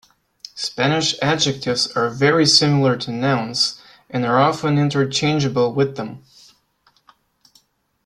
[0.55, 6.23] Spanish adjectives are very similar to nouns and are often interchangeable with them.